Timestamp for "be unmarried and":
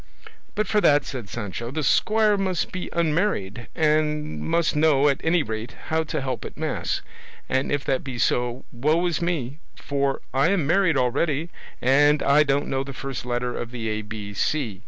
2.71-4.39